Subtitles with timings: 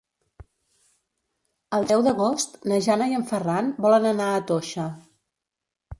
[1.77, 4.91] El deu d'agost na Jana i en Ferran volen anar a Toixa.